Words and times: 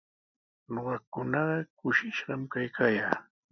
Ñuqakunaqa 0.71 1.57
kushishqami 1.77 2.45
kaykaayaa. 2.53 3.17